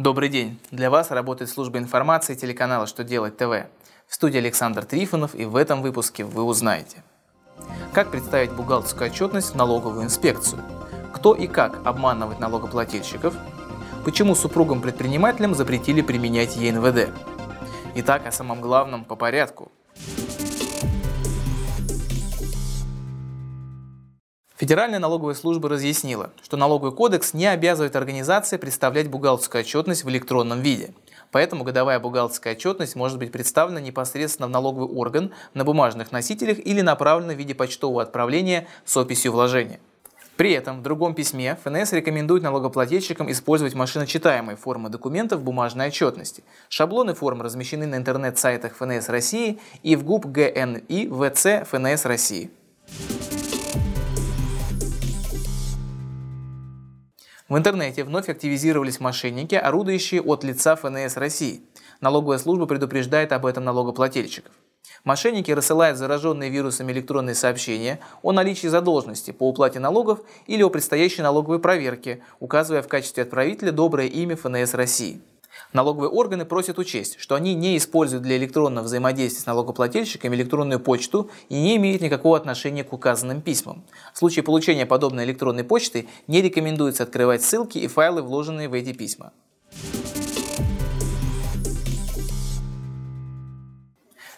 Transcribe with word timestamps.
Добрый 0.00 0.30
день! 0.30 0.58
Для 0.70 0.88
вас 0.88 1.10
работает 1.10 1.50
служба 1.50 1.78
информации 1.78 2.34
телеканала 2.34 2.86
«Что 2.86 3.04
делать 3.04 3.36
ТВ». 3.36 3.66
В 4.08 4.14
студии 4.14 4.38
Александр 4.38 4.86
Трифонов 4.86 5.34
и 5.34 5.44
в 5.44 5.56
этом 5.56 5.82
выпуске 5.82 6.24
вы 6.24 6.42
узнаете 6.42 7.04
Как 7.92 8.10
представить 8.10 8.50
бухгалтерскую 8.50 9.10
отчетность 9.10 9.50
в 9.50 9.56
налоговую 9.56 10.06
инспекцию? 10.06 10.62
Кто 11.12 11.34
и 11.34 11.46
как 11.46 11.86
обманывает 11.86 12.40
налогоплательщиков? 12.40 13.34
Почему 14.02 14.34
супругам-предпринимателям 14.34 15.54
запретили 15.54 16.00
применять 16.00 16.56
ЕНВД? 16.56 17.10
Итак, 17.96 18.26
о 18.26 18.32
самом 18.32 18.62
главном 18.62 19.04
по 19.04 19.16
порядку– 19.16 19.70
Федеральная 24.60 24.98
налоговая 24.98 25.32
служба 25.32 25.70
разъяснила, 25.70 26.32
что 26.42 26.58
налоговый 26.58 26.92
кодекс 26.92 27.32
не 27.32 27.46
обязывает 27.46 27.96
организации 27.96 28.58
представлять 28.58 29.08
бухгалтерскую 29.08 29.62
отчетность 29.62 30.04
в 30.04 30.10
электронном 30.10 30.60
виде. 30.60 30.92
Поэтому 31.30 31.64
годовая 31.64 31.98
бухгалтерская 31.98 32.52
отчетность 32.52 32.94
может 32.94 33.18
быть 33.18 33.32
представлена 33.32 33.80
непосредственно 33.80 34.48
в 34.48 34.50
налоговый 34.50 34.94
орган 34.94 35.32
на 35.54 35.64
бумажных 35.64 36.12
носителях 36.12 36.58
или 36.58 36.82
направлена 36.82 37.32
в 37.32 37.38
виде 37.38 37.54
почтового 37.54 38.02
отправления 38.02 38.68
с 38.84 38.94
описью 38.98 39.32
вложения. 39.32 39.80
При 40.36 40.52
этом 40.52 40.80
в 40.80 40.82
другом 40.82 41.14
письме 41.14 41.56
ФНС 41.64 41.94
рекомендует 41.94 42.42
налогоплательщикам 42.42 43.30
использовать 43.32 43.72
машиночитаемые 43.72 44.56
формы 44.58 44.90
документов 44.90 45.42
бумажной 45.42 45.86
отчетности. 45.86 46.44
Шаблоны 46.68 47.14
форм 47.14 47.40
размещены 47.40 47.86
на 47.86 47.94
интернет-сайтах 47.94 48.76
ФНС 48.76 49.08
России 49.08 49.58
и 49.82 49.96
в 49.96 50.04
ГУП 50.04 50.26
ГНИ 50.26 51.08
ВЦ 51.08 51.66
ФНС 51.66 52.04
России. 52.04 52.50
В 57.50 57.58
интернете 57.58 58.04
вновь 58.04 58.28
активизировались 58.28 59.00
мошенники, 59.00 59.56
орудующие 59.56 60.22
от 60.22 60.44
лица 60.44 60.76
ФНС 60.76 61.16
России. 61.16 61.62
Налоговая 62.00 62.38
служба 62.38 62.66
предупреждает 62.66 63.32
об 63.32 63.44
этом 63.44 63.64
налогоплательщиков. 63.64 64.52
Мошенники 65.02 65.50
рассылают 65.50 65.98
зараженные 65.98 66.48
вирусами 66.48 66.92
электронные 66.92 67.34
сообщения 67.34 67.98
о 68.22 68.30
наличии 68.30 68.68
задолженности 68.68 69.32
по 69.32 69.48
уплате 69.48 69.80
налогов 69.80 70.20
или 70.46 70.62
о 70.62 70.70
предстоящей 70.70 71.22
налоговой 71.22 71.58
проверке, 71.58 72.22
указывая 72.38 72.82
в 72.82 72.88
качестве 72.88 73.24
отправителя 73.24 73.72
доброе 73.72 74.06
имя 74.06 74.36
ФНС 74.36 74.74
России. 74.74 75.20
Налоговые 75.72 76.10
органы 76.10 76.44
просят 76.44 76.78
учесть, 76.78 77.16
что 77.20 77.36
они 77.36 77.54
не 77.54 77.76
используют 77.76 78.24
для 78.24 78.36
электронного 78.36 78.84
взаимодействия 78.84 79.42
с 79.42 79.46
налогоплательщиками 79.46 80.34
электронную 80.34 80.80
почту 80.80 81.30
и 81.48 81.54
не 81.54 81.76
имеют 81.76 82.02
никакого 82.02 82.36
отношения 82.36 82.82
к 82.82 82.92
указанным 82.92 83.40
письмам. 83.40 83.84
В 84.12 84.18
случае 84.18 84.42
получения 84.42 84.84
подобной 84.84 85.24
электронной 85.24 85.62
почты 85.62 86.08
не 86.26 86.42
рекомендуется 86.42 87.04
открывать 87.04 87.42
ссылки 87.42 87.78
и 87.78 87.86
файлы, 87.86 88.22
вложенные 88.22 88.68
в 88.68 88.74
эти 88.74 88.92
письма. 88.92 89.32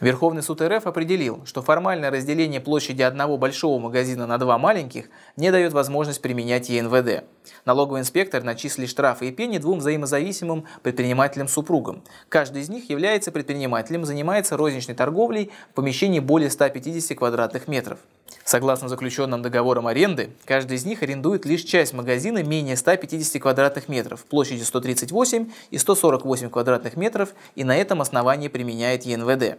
Верховный 0.00 0.44
суд 0.44 0.62
РФ 0.62 0.86
определил, 0.86 1.44
что 1.44 1.60
формальное 1.60 2.12
разделение 2.12 2.60
площади 2.60 3.02
одного 3.02 3.36
большого 3.36 3.80
магазина 3.80 4.28
на 4.28 4.38
два 4.38 4.56
маленьких 4.56 5.06
не 5.36 5.50
дает 5.50 5.72
возможность 5.72 6.22
применять 6.22 6.68
ЕНВД. 6.68 7.24
Налоговый 7.64 8.00
инспектор 8.00 8.44
начислил 8.44 8.86
штрафы 8.86 9.28
и 9.28 9.32
пени 9.32 9.58
двум 9.58 9.80
взаимозависимым 9.80 10.66
предпринимателям-супругам. 10.82 12.04
Каждый 12.28 12.62
из 12.62 12.68
них 12.68 12.88
является 12.90 13.32
предпринимателем, 13.32 14.04
занимается 14.04 14.56
розничной 14.56 14.94
торговлей 14.94 15.50
в 15.72 15.74
помещении 15.74 16.20
более 16.20 16.50
150 16.50 17.18
квадратных 17.18 17.66
метров. 17.66 17.98
Согласно 18.44 18.88
заключенным 18.88 19.42
договорам 19.42 19.88
аренды, 19.88 20.30
каждый 20.44 20.76
из 20.76 20.84
них 20.84 21.02
арендует 21.02 21.44
лишь 21.44 21.62
часть 21.62 21.92
магазина 21.92 22.44
менее 22.44 22.76
150 22.76 23.42
квадратных 23.42 23.88
метров, 23.88 24.24
площадью 24.26 24.64
138 24.64 25.50
и 25.72 25.78
148 25.78 26.50
квадратных 26.50 26.96
метров 26.96 27.30
и 27.56 27.64
на 27.64 27.76
этом 27.76 28.00
основании 28.00 28.46
применяет 28.46 29.02
ЕНВД. 29.02 29.58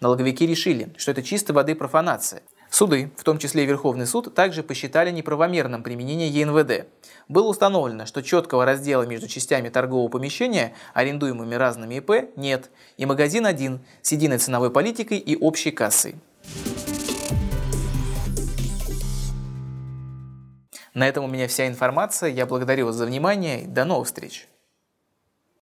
Налоговики 0.00 0.46
решили, 0.46 0.92
что 0.96 1.10
это 1.10 1.22
чистой 1.22 1.52
воды 1.52 1.74
профанация. 1.74 2.42
Суды, 2.70 3.10
в 3.16 3.24
том 3.24 3.38
числе 3.38 3.62
и 3.62 3.66
Верховный 3.66 4.06
суд, 4.06 4.34
также 4.34 4.62
посчитали 4.62 5.10
неправомерным 5.10 5.82
применение 5.82 6.28
ЕНВД. 6.28 6.86
Было 7.28 7.48
установлено, 7.48 8.04
что 8.04 8.22
четкого 8.22 8.64
раздела 8.64 9.04
между 9.04 9.26
частями 9.26 9.70
торгового 9.70 10.08
помещения, 10.08 10.74
арендуемыми 10.92 11.54
разными 11.54 11.96
ИП, 11.96 12.36
нет, 12.36 12.70
и 12.98 13.06
магазин 13.06 13.46
один 13.46 13.80
с 14.02 14.12
единой 14.12 14.38
ценовой 14.38 14.70
политикой 14.70 15.18
и 15.18 15.36
общей 15.36 15.70
кассой. 15.70 16.16
На 20.94 21.06
этом 21.06 21.24
у 21.24 21.28
меня 21.28 21.46
вся 21.48 21.68
информация. 21.68 22.28
Я 22.28 22.44
благодарю 22.44 22.86
вас 22.86 22.96
за 22.96 23.06
внимание 23.06 23.66
до 23.66 23.84
новых 23.84 24.08
встреч. 24.08 24.48